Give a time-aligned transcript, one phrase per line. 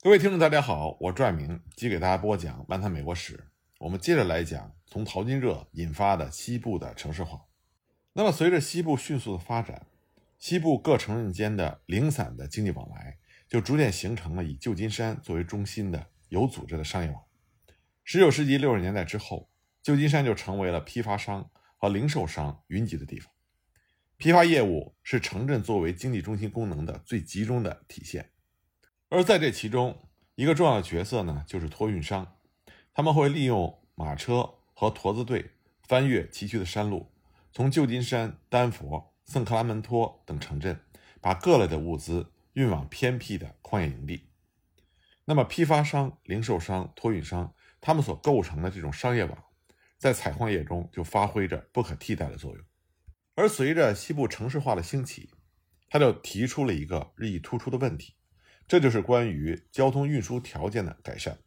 [0.00, 3.36] 各位听众，大家好，我拽明，继续给大家播讲《漫谈美国史》。
[3.80, 7.46] 我们接着来讲从淘金热引发的西部的城市化。
[8.12, 9.88] 那么，随着西部迅速的发展，
[10.38, 17.20] 西部各城镇间的零散的经济往来就逐渐形成了以旧金山作为中心的有组织的商业网。
[18.04, 19.50] 十九世纪六十年代之后，
[19.82, 23.32] 旧金山就成为了批发商和零售商云集的地方。
[24.16, 28.30] 批发业务是城镇作为经济中心功能的最集中的体现。
[29.10, 32.36] 而在这其中，一个重要的角色呢，就是托运商。
[32.92, 37.10] 他们会利用马车和驼子队翻越崎岖的山路，
[37.50, 40.78] 从旧金山、丹佛、圣克拉门托等城镇，
[41.22, 44.28] 把各类的物资运往偏僻的矿业营地。
[45.24, 49.44] 那么，批发商、零售商、托运商，他们所构成的这种商业网，
[49.96, 52.62] 在采矿业中就发挥着不可替代的作用。
[53.34, 55.30] 而随着西部城市化的兴起，
[55.88, 58.16] 他就提出了一个日益突出的问题。
[58.68, 61.38] 这就是关于交通运输条件的改善。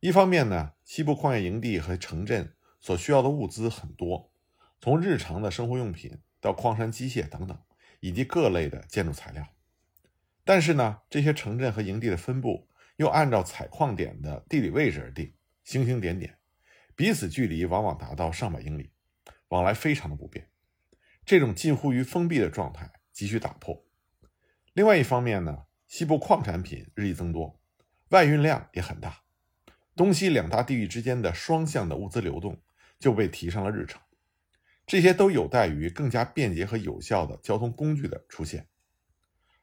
[0.00, 4.32] 一方面呢，西部矿业营地和城镇所需要的物资很多，
[4.80, 7.58] 从日常的生活用品到矿山机械等等，
[8.00, 9.46] 以及各类的建筑材料。
[10.44, 16.38] 但是呢，这些城镇和营地的分布又按照采矿点的地理位置而定，星星点点，
[16.96, 18.92] 彼此距离往往达到上百英里，
[19.48, 20.48] 往来非常的不便。
[21.26, 23.84] 这种近乎于封闭的状态急需打破。
[24.72, 25.64] 另外一方面呢。
[25.86, 27.60] 西部矿产品日益增多，
[28.08, 29.22] 外运量也很大，
[29.94, 32.60] 东西两大地域之间的双向的物资流动
[32.98, 34.00] 就被提上了日程。
[34.86, 38.68] 这些都有待于更加便捷和有效的交通工具的出现。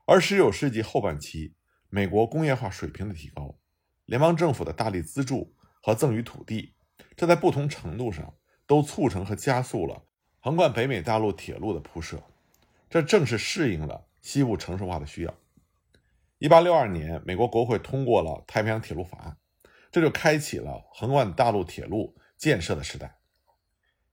[0.06, 1.54] 而19世纪后半期，
[1.90, 3.60] 美国工业化水平的提高，
[4.06, 6.74] 联邦政府的大力资助和赠予土地，
[7.16, 8.34] 这在不同程度上
[8.66, 10.06] 都促成和加速了
[10.40, 12.24] 横贯北美大陆铁路的铺设。
[12.90, 15.34] 这正是适应了西部城市化的需要。
[16.42, 19.38] 一八六二年，美国国会通过了太平洋铁路法案，
[19.92, 23.20] 这就开启了横贯大陆铁路建设的时代。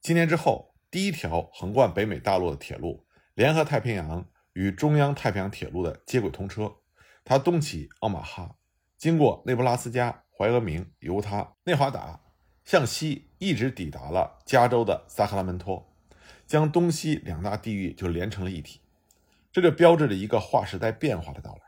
[0.03, 6.71] 七年之后，第一条横贯北美大陆的铁路——联合太平洋与中央太平洋铁路的接轨通车，
[7.25, 8.57] 它东起奥马哈，
[8.99, 12.21] 经过内布拉斯加、怀俄明、犹他、内华达，
[12.63, 15.91] 向西一直抵达了加州的萨克拉门托，
[16.47, 18.83] 将东西两大地域就连成了一体。
[19.51, 21.68] 这就标志着一个划时代变化的到来。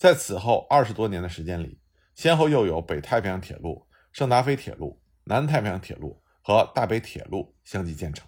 [0.00, 1.78] 在此后二十多年的时间里，
[2.14, 8.26] 先后又有北太平洋铁路、圣达菲铁路、南太平洋铁路和大北铁路相继建成。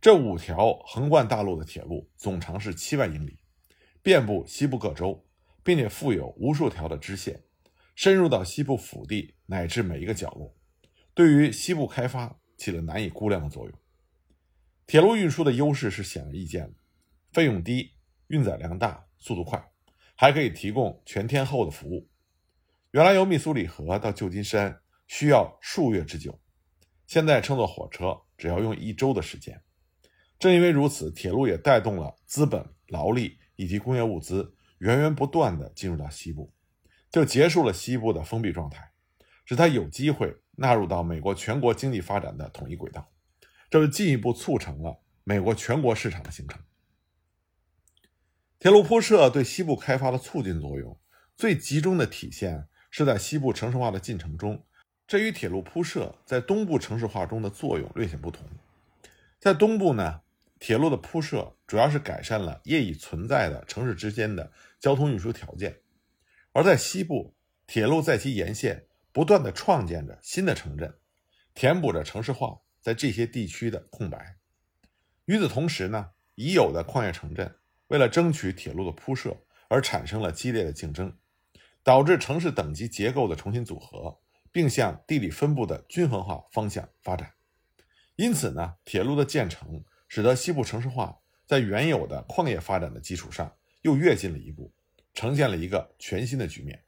[0.00, 3.38] 这五条横贯大陆的铁路总长是七万英里，
[4.02, 5.24] 遍布西部各州，
[5.62, 7.44] 并且附有无数条的支线，
[7.94, 10.56] 深入到西部腹地乃至每一个角落，
[11.14, 13.78] 对于西部开发起了难以估量的作用。
[14.88, 16.74] 铁路运输的优势是显而易见的：
[17.30, 17.92] 费用低、
[18.26, 19.70] 运载量大、速度快。
[20.14, 22.08] 还可以提供全天候的服务。
[22.90, 26.40] 原来由密苏里河到旧金山需要数月之久，
[27.06, 29.60] 现在乘坐火车只要用一周的时间。
[30.38, 36.52] 正因为如此，铁路也带动了资本、劳力以及工业物资源源不断地进入到西部，
[37.10, 38.92] 就结束了西部的封闭状态，
[39.44, 43.10] 使它有机会纳入到美国全国经济发展的统一轨道，
[43.70, 46.60] 这就进一步促成了美国全国市场的形成。
[48.64, 50.98] 铁路铺设对西部开发的促进作用，
[51.36, 54.64] 最集中的体现是在西部城市化的进程中。
[55.06, 58.46] 这与铁路铺设在东部城市化中的作用略显不同。
[59.38, 60.22] 在东部呢，
[60.58, 64.50] 铁路的铺设主要是改善了业已存在的城市之间的
[64.80, 65.70] 交通运输条件；
[66.52, 67.34] 而在西部，
[67.66, 70.94] 铁路在其沿线不断地创建着新的城镇，
[71.52, 74.38] 填补着城市化在这些地区的空白。
[75.26, 77.54] 与此同时呢，已有的矿业城镇。
[77.94, 79.36] 为了争取铁路的铺设
[79.68, 81.16] 而产生了激烈的竞争，
[81.84, 84.18] 导致城市等级结构的重新组合，
[84.50, 87.34] 并向地理分布的均衡化方向发展。
[88.16, 94.72] 因此呢，铁路的建成使得西部城市化在原有的矿业发展的基础上又跃进了一步，
[95.12, 96.82] 呈现了一个全新的局面。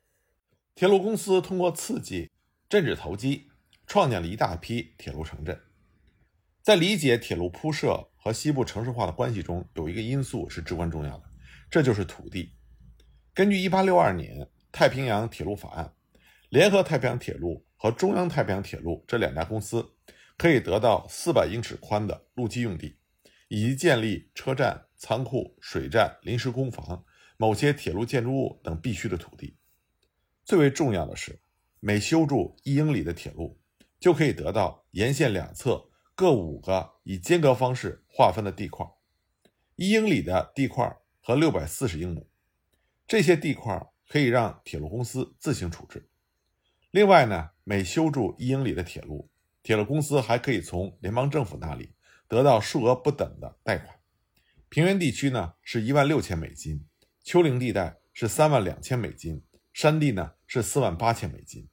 [0.74, 2.32] 铁路公司通过刺激
[2.68, 3.48] 政治投机，
[3.86, 5.65] 创建了一大批铁路城镇。
[6.66, 11.22] 在理解铁路铺设和西部城市化的关系中，有一个因素是至关重要的，
[11.70, 12.56] 这就是土地。
[13.32, 15.94] 根据1862年太平洋铁路法案，
[16.48, 19.92] 联合太平洋铁路和中央太平洋铁路这两家公司
[20.36, 22.98] 可以得到400英尺宽的陆基用地，
[23.46, 27.04] 以及建立车站、仓库、水站、临时工房、
[27.36, 29.56] 某些铁路建筑物等必需的土地。
[30.44, 31.38] 最为重要的是，
[31.78, 33.56] 每修筑一英里的铁路，
[34.00, 35.90] 就可以得到沿线两侧。
[36.16, 38.86] 各五个以间隔方式划分的地块，
[39.74, 42.26] 一英里的地块和六百四十英亩。
[43.06, 46.08] 这些地块可以让铁路公司自行处置。
[46.90, 49.28] 另外呢，每修筑一英里的铁路，
[49.62, 51.92] 铁路公司还可以从联邦政府那里
[52.26, 53.98] 得到数额不等的贷款。
[54.70, 56.86] 平原地区呢是一万六千美金，
[57.22, 61.68] 丘陵地带是三万两千美金，山地呢是四万八千美金。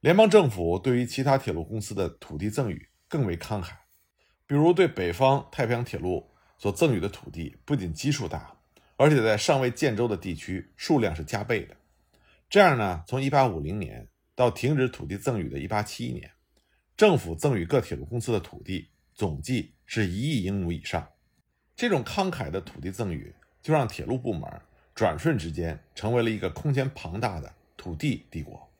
[0.00, 3.72] 联邦政府对于其他铁路公司的土地赠与更为慷慨，
[4.46, 8.56] 比如对北方太平洋铁路所赠予的土地，不仅基数大，
[8.96, 11.76] 而且在尚未建州的地区数量是加倍的。
[12.48, 16.30] 这样呢，从1850年到停止土地赠与的1871年，
[16.96, 21.08] 政府赠予各铁路公司的土地总计是一亿英亩以上。
[21.74, 24.48] 这种慷慨的土地赠与，就让铁路部门
[24.94, 28.70] 转瞬之间成为了一个空前庞大的土地帝国。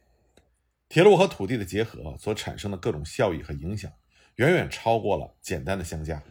[0.89, 3.91] 铁路和土地的结合所产生的各种效益和影响，
[4.37, 6.23] 远远超过了简单的相加。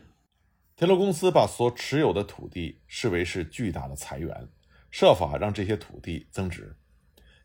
[0.75, 4.47] 铁路公司把所持有的土地视为是巨大的财源，
[4.89, 6.77] 设法让这些土地增值。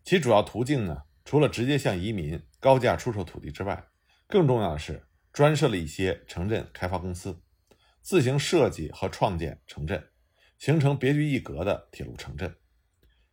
[0.05, 3.87] 其主要途径呢，除了直接向移民高价出售土地之外，
[4.27, 7.43] 更重要的是专设了一些城镇开发公司，
[8.00, 10.11] 自行设计和创建城镇，
[10.59, 12.55] 形成别具一格的铁路城镇。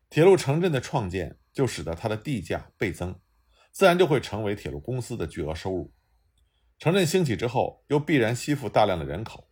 [0.10, 3.18] 铁路城镇的创建，就使得它的地价倍增。
[3.72, 5.94] 自然就会成为铁路公司的巨额收入。
[6.82, 9.48] 城镇兴起之后，又必然吸附大量的人口，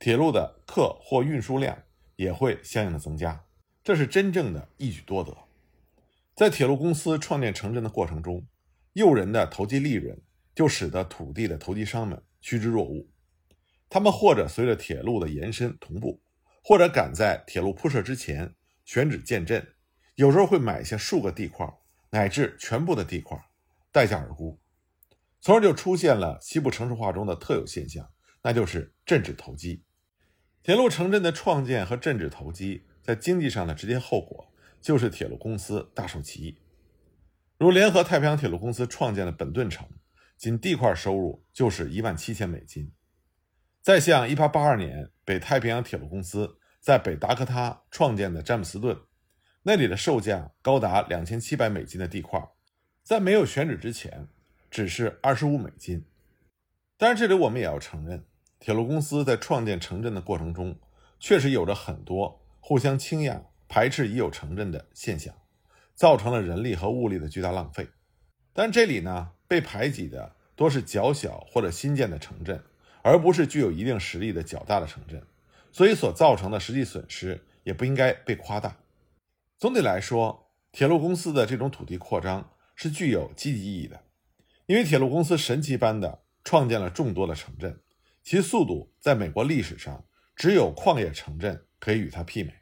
[0.00, 1.84] 铁路的客货运输量
[2.16, 3.44] 也会相应的增加，
[3.84, 5.32] 这是真正的一举多得。
[6.34, 8.44] 在铁路公司创建城镇的过程中，
[8.94, 10.20] 诱人的投机利润
[10.56, 13.08] 就使得土地的投机商们趋之若鹜。
[13.88, 16.20] 他们或者随着铁路的延伸同步，
[16.64, 19.64] 或者赶在铁路铺设之前选址建镇，
[20.16, 21.64] 有时候会买下数个地块，
[22.10, 23.40] 乃至全部的地块。
[23.92, 24.58] 待价而沽，
[25.42, 28.08] 从而就出现了西部城市化中的特有现象，
[28.42, 29.82] 那就是镇治投机。
[30.62, 36.58] 铁路城镇的创建和镇治投机，在经济上的直接后果就是铁路公司大受其益。
[37.58, 39.88] 如联合太平洋铁路公司创建的本顿城，
[40.36, 42.92] 仅地块收入就是一万七千美金。
[43.80, 48.96] 再像1882年北太平洋铁路公司在北达科他创建的詹姆斯顿，
[49.64, 52.40] 那里的售价高达两千七百美金的地块。
[53.02, 54.28] 在没有选址之前，
[54.72, 56.06] 只是二十五美金。
[56.96, 58.24] 当然这里我们也要承认，
[58.58, 60.78] 铁路公司在创建城镇的过程中，
[61.20, 65.34] 确实有着很多互相倾轧、排斥已有城镇的现象，
[65.94, 67.86] 造成了人力和物力的巨大浪费。
[68.54, 72.64] 但这里呢，被排挤的多是较小或者新建的城镇，
[73.02, 75.22] 而不是具有一定实力的较大的城镇，
[75.70, 78.78] 所以所造成的实际损失也不应该被夸大。
[79.58, 82.48] 总体来说，铁路公司的这种土地扩张。
[82.74, 84.02] 是具有积极意义的，
[84.66, 87.80] 因为铁路公司神奇般的创建了众多的城镇，
[88.22, 90.06] 其速度在美国历史上
[90.36, 92.54] 只有矿业城镇可以与它媲美。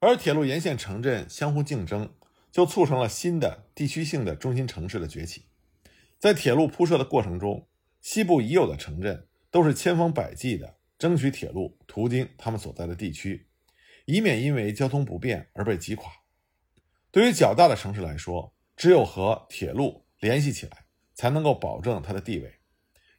[0.00, 2.14] 而铁路沿线城镇相互竞争，
[2.52, 5.46] 就促成了新的地区性的中心城市的崛起。
[6.18, 7.68] 在铁路铺设的过程中，
[8.00, 13.48] 西部已有的城镇都是千方百计的争取铁路途经他们所在的地区，
[14.04, 16.12] 以免因为交通不便而被击垮。
[17.10, 20.84] 对于较大的城市来说，只有和铁路联系起来，
[21.18, 22.60] 才能够保证它的地位。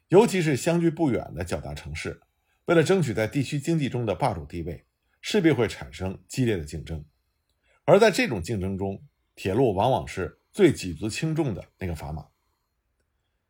[0.08, 2.22] 尤其是相距不远的较大城市，
[2.64, 4.86] 为了争取在地区经济中的霸主地位，
[5.20, 7.04] 势必会产生激烈的竞争。
[7.84, 12.28] 而在这种竞争中，铁路往往是最举足轻重的那个砝码。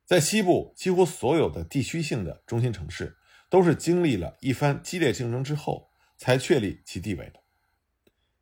[0.05, 3.17] 在西部，几乎所有的地区性的中心城市，
[3.49, 7.41] 都是经历了一番激烈竞争之后才确立其地位的。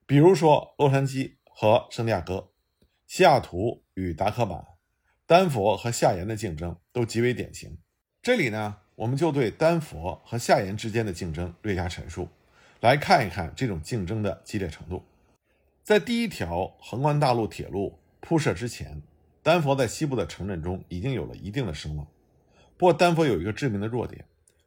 [0.06, 2.52] 比如说，洛杉矶和圣地亚哥。
[3.06, 4.62] 西雅图与达科马、
[5.28, 7.76] 丹佛和夏延的竞争都极为典型。
[8.23, 12.30] 这里呢，我们就对丹佛和夏延之间的竞争略加陈述，
[12.80, 15.04] 来看一看这种竞争的激烈程度。
[15.85, 19.02] 在第一条横贯大陆铁路铺设之前，
[19.42, 22.06] 丹佛在西部的城镇中已经有了一定的声望。
[22.78, 24.25] 不过，丹佛有一个致命的弱点，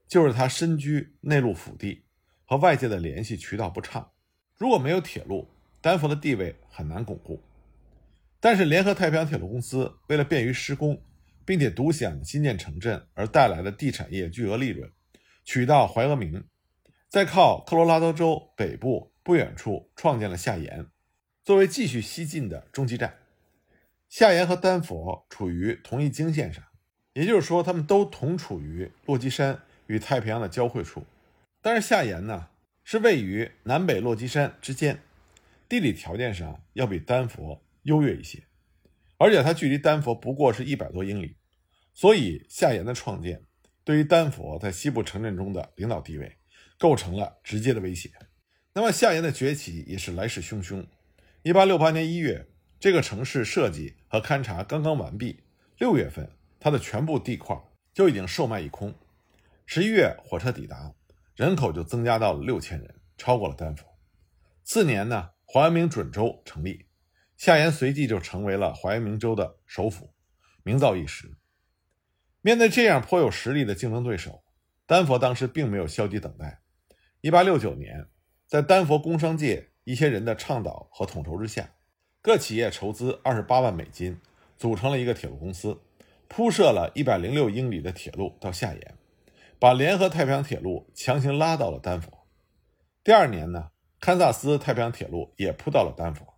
[0.07, 2.03] 就是它身居内陆腹地，
[2.45, 4.11] 和外界的联系渠道不畅。
[4.59, 5.47] 如果没有铁路，
[5.81, 7.41] 丹佛的地位很难巩固。
[8.43, 10.99] 但是，联合太平洋铁路公司为了便于施工，
[11.45, 14.91] 并且独享新建城镇而带来的地产业巨额利润，
[15.45, 16.43] 取道怀俄明，
[17.07, 20.87] 在靠科罗拉多州北部不远处创建了夏延，
[21.43, 23.15] 作为继续西进的中继站。
[24.09, 26.63] 夏延和丹佛处于同一经线上，
[27.13, 31.05] 也就是说，他们都同处于落基山与太平洋的交汇处。
[31.61, 32.47] 但是，夏延呢
[32.83, 34.99] 是位于南北落基山之间，
[35.69, 37.61] 地理条件上要比丹佛。
[37.83, 38.43] 优越一些，
[39.17, 41.37] 而且它距离丹佛不过是一百多英里，
[41.93, 43.43] 所以夏延的创建
[43.83, 46.37] 对于丹佛在西部城镇中的领导地位
[46.77, 48.11] 构成了直接的威胁。
[48.73, 50.85] 那么夏延的崛起也是来势汹汹，
[51.43, 52.47] 一八六八年一月，
[52.79, 55.43] 这个城市设计和勘察刚刚完毕，
[55.77, 57.59] 六月份，它的全部地块
[57.93, 58.95] 就已经售卖一空。
[59.65, 60.93] 十一月，火车抵达，
[61.35, 63.85] 人口就增加到了六千人，超过了丹佛。
[64.63, 66.85] 次年呢，华阳明准州成立，
[67.41, 70.13] 夏延随即就成为了华阳明州的首府，
[70.61, 71.39] 名噪一时。
[72.41, 74.43] 面对这样颇有实力的竞争对手，
[74.85, 76.61] 丹佛当时并没有消极等待。
[77.21, 78.05] 一八六九年，
[78.45, 81.73] 在丹佛工商界一些人的倡导和统筹之下，
[82.21, 84.21] 各企业筹资二十八万美金，
[84.55, 85.81] 组成了一个铁路公司，
[86.27, 88.97] 铺设了一百零六英里的铁路到夏延，
[89.57, 92.27] 把联合太平洋铁路强行拉到了丹佛。
[93.03, 96.30] 第二年呢，堪萨斯太平洋铁路也铺到了丹佛。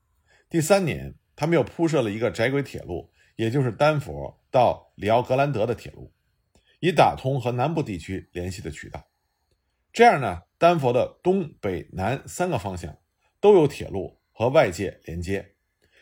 [0.54, 6.14] 第三年，他们又铺设了一个窄轨铁路，也就是丹佛到里奥格兰德的铁路，
[6.80, 9.04] 以打通和南部地区联系的渠道。
[9.92, 12.96] 这样呢，丹佛的东北南三个方向
[13.40, 15.56] 都有铁路和外界连接，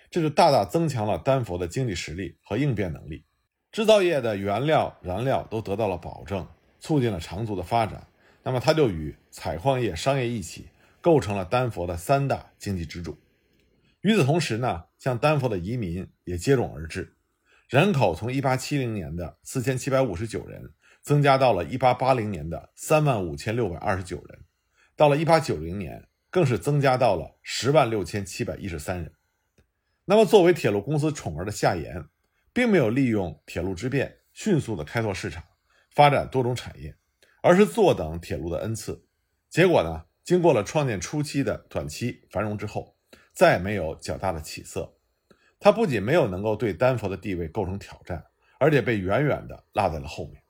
[0.10, 3.24] 这就大大增强了丹佛的经济实力和应变能力。
[3.72, 6.46] 制造业的原料、燃料都得到了保证，
[6.78, 8.06] 促进了长足的发展。
[8.44, 10.68] 那么，它就与采矿业、商业一起，
[11.00, 13.18] 构成了丹佛的三大经济支柱。
[14.02, 17.16] 与此同时呢，像丹佛的移民也接踵而至，
[17.70, 20.74] 人口从1870年的4759人。
[21.04, 24.46] 增加到了1880年的35629人，
[24.96, 29.12] 到了1890年更是增加到了106713人。
[30.06, 32.06] 那么，作为铁路公司宠儿的夏延，
[32.54, 35.44] 并没有利用铁路之便迅速的开拓市场，
[35.90, 36.96] 发展多种产业，
[37.42, 39.04] 而是坐等铁路的恩赐。
[39.50, 42.96] 结果呢，经过了创建初期的短期繁荣之后，
[43.34, 44.98] 再没有较大的起色。
[45.60, 48.26] 它不仅没有能够对丹佛的地位构成挑战，
[48.60, 50.42] 而且被远远的落在了后面。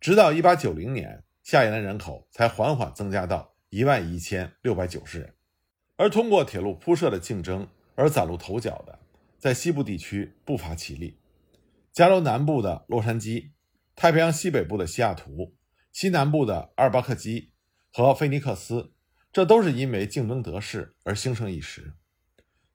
[0.00, 5.34] 直到一八九零年，夏延的人口才缓缓增加到一万一千六百九十人。
[5.96, 8.98] 而通过铁路铺设的竞争而崭露头角的，
[9.38, 11.18] 在西部地区不乏其例。
[11.92, 13.50] 加州南部的洛杉矶，
[13.94, 15.54] 太平洋西北部的西雅图，
[15.92, 17.52] 西南部的阿尔巴克基
[17.92, 18.94] 和菲尼克斯，
[19.30, 21.92] 这都是因为竞争得势而兴盛一时。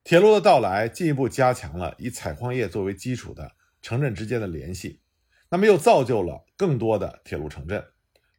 [0.06, 5.00] 铁路的到来，进一步加强了以采矿业作为基础的城镇之间的联系。
[5.48, 7.84] 那么又造就了更多的铁路城镇，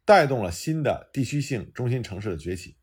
[0.06, 2.76] 带动了新的地区性中心城市的崛起。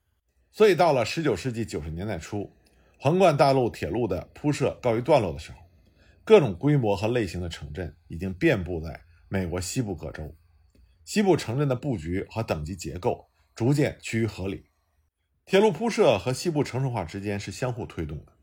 [0.52, 2.56] 所以到了19世纪90年代初，
[3.00, 5.58] 横贯大陆铁路的铺设告一段落的时候，
[6.24, 10.36] 各种规模和类型的城镇已经遍布在美国西部各州。
[11.04, 14.68] 西部城镇的布局和等级结构逐渐趋于合理。
[15.44, 18.34] 铁路铺设和西部城市化之间是相互推动的。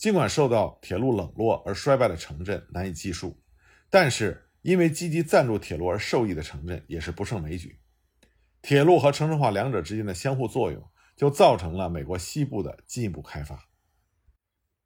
[0.00, 3.40] 尽管受到铁路冷落而衰败的城镇难以计数，
[3.88, 4.46] 但是。
[4.62, 7.80] 因为积极赞助铁路而受益的城镇也是不胜枚举，
[8.60, 13.70] 铁路和城市化两者之间的相互作用，就造成了美国西部的进一步开发。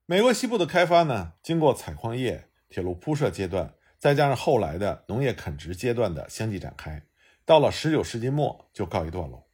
[0.06, 7.04] 美国西部的开发呢，经过采矿业、铁路铺设阶段，再加上后来的农业垦殖阶段的相继展开，
[7.44, 9.50] 到了19世纪末就告一段落。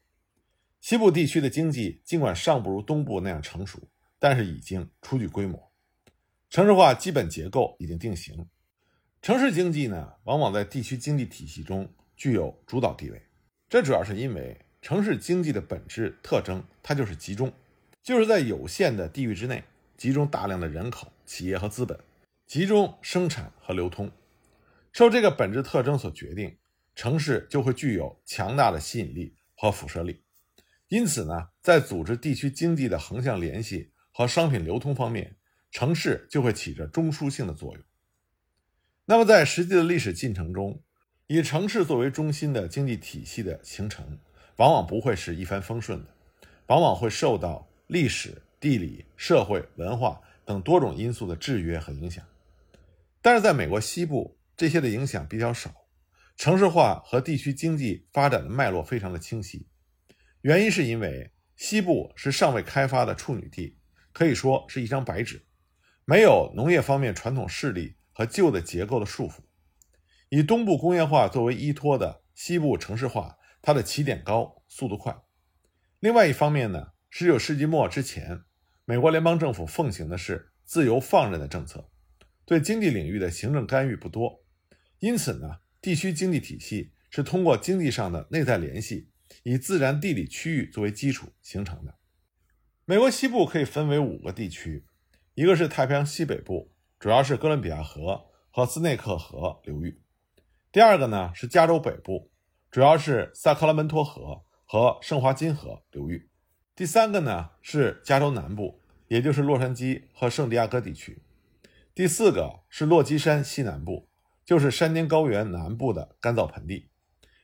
[0.82, 3.88] 西部地区的经济尽管尚不如东部那样成熟，
[4.20, 5.72] 但是已经初具规模，
[6.50, 8.46] 城市化基本结构已经定型。
[9.22, 13.20] 城市经济呢，往往在地区经济体系中具有主导地位。
[13.68, 17.50] 这主要是因为城市经济的本质特征，它就是集中，
[18.02, 19.64] 就是在有限的地域之内
[19.96, 21.98] 集中大量的人口、企业和资本，
[22.46, 24.10] 集中生产和流通。
[24.92, 26.58] 受这个本质特征所决定，
[26.94, 30.22] 城市就会具有强大的吸引力和辐射力。
[30.88, 35.36] 因此呢，在组织地区经济的横向联系和商品流通方面，
[35.70, 37.84] 城市就会起着中枢性的作用。
[39.06, 40.82] 那么，在实际的历史进程中，
[41.26, 44.18] 以城市作为中心的经济体系的形成，
[44.56, 46.14] 往往不会是一帆风顺的，
[46.66, 52.24] 往往会受到历史、地理、社会、文化等多种因素的制约和影响。
[53.22, 55.74] 但是，在美国西部，这些的影响比较少，
[56.36, 59.66] 城市化和地区经济发展的脉络非常的清晰。
[60.42, 63.76] 原因是因为西部是尚未开发的处女地，
[64.12, 65.46] 可以说是一张白纸，
[66.04, 67.96] 没有农业方面传统势力。
[68.12, 69.36] 和旧的结构的束缚，
[70.28, 75.16] 以东部工业化作为依托的西部城市化，它的起点高，速度快。
[76.00, 78.42] 另外一方面呢，十九世纪末之前，
[78.84, 81.90] 美国联邦政府奉行的是自由放任的政策，
[82.44, 84.44] 对经济领域的行政干预不多，
[84.98, 89.08] 因此呢，地区经济体系是通过经济上的内在联系，
[89.44, 91.99] 以自然地理区域作为基础形成的。
[92.90, 94.84] 美国西部可以分为五个地区，
[95.34, 96.72] 一个是太平洋西北部。
[96.98, 100.02] 主要是哥伦比亚河和斯内克河流域。
[100.72, 102.32] 第二个呢是加州北部，
[102.68, 106.30] 主要是萨克拉门托河和圣华金河流域。
[106.74, 111.22] 第三个呢是加州南部，也就是洛杉矶和圣地亚哥地区；
[111.94, 114.08] 第四个是落基山西南部，
[114.44, 116.88] 就是山间高原南部的干燥盆地；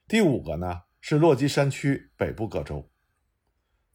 [0.09, 2.91] 第五个呢是落基山区北部各州。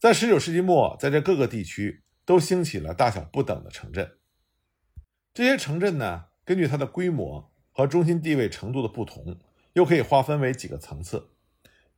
[0.01, 4.13] 在19世纪末，在这各个地区都兴起了大小不等的城镇。
[5.31, 9.37] 这些城镇呢，根据它的规模和中心地位程度的不同，
[9.73, 11.29] 又可以划分为几个层次。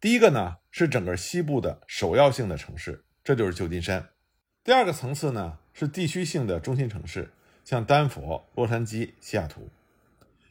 [0.02, 4.10] 第一个呢是整个西部的首要性的城市，这就是旧金山。
[4.66, 7.32] 第二个层次呢是地区性的中心城市，
[7.64, 9.70] 像丹佛、洛杉矶、西雅图。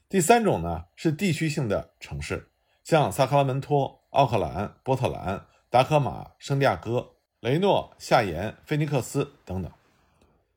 [0.09, 2.49] 第三种呢是地区性的城市，
[2.83, 7.12] 像萨克拉门托、奥克兰、波特兰、达科马、圣地亚哥、
[7.43, 9.73] 雷诺、夏延、菲尼克斯等等。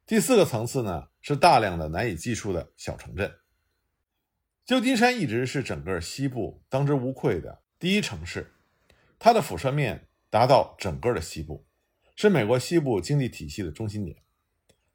[0.06, 1.08] 第四个层次呢？
[1.20, 3.39] 是大量的难以计数的小城镇。
[4.63, 8.54] 旧金山一直是整个西部当之无愧的第一城市，
[9.18, 11.65] 它的辐射面达到整个的西部，
[12.15, 14.18] 是美国西部经济体系的中心点。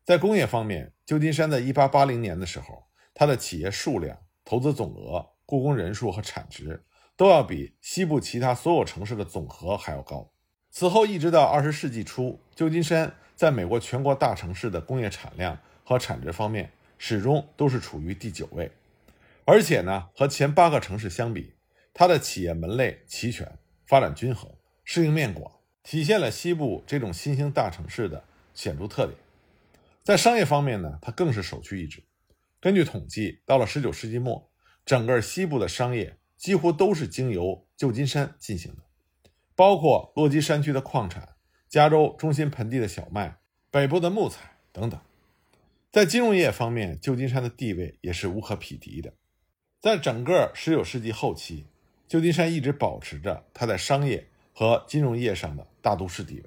[0.05, 6.85] 在工业方面，旧金山在1880年的时候，它的企业数量、投资总额、雇工人数和产值
[7.17, 10.31] 都要比西部其他所有城市的总和还要高。
[10.71, 15.59] 此后一直到20世纪初，旧金山在美国全国大城市的工业产量。
[15.83, 18.71] 和产值方面始终都是处于第九位，
[19.45, 21.53] 而且呢，和前八个城市相比，
[21.93, 24.49] 它的企业门类齐全，发展均衡，
[24.85, 28.23] 适应面广，体现了西部这种新兴大城市的
[28.55, 29.19] 显著特点。
[30.05, 32.05] 在商业方面呢，它更是首屈一指。
[32.61, 34.49] 根据统计，到了19世纪末，
[34.87, 38.83] 整个西部的商业几乎都是经由旧金山进行的，
[39.61, 41.37] 包括洛基山区的矿产、
[41.69, 43.37] 加州中心盆地的小麦、
[43.71, 44.99] 北部的木材等等。
[45.93, 49.13] 在金融业方面，旧金山的地位也是无可匹敌的。
[49.79, 51.67] 在整个19世纪后期，
[52.09, 56.45] 旧金山一直保持着它在商业和金融业上的大都市地位。